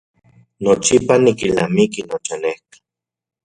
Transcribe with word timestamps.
Nochipa 0.61 1.13
nikilnamiki 1.23 2.01
nochanejka. 2.07 2.77